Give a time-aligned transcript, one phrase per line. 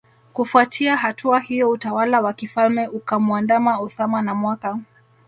[0.33, 4.79] Kufuatia hatua hiyo utawala wa kifalme ukamuandama Osama na mwaka